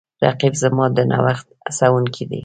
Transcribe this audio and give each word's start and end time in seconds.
رقیب 0.25 0.53
زما 0.61 0.85
د 0.97 0.99
نوښت 1.11 1.47
هڅونکی 1.77 2.23
دی 2.29 2.39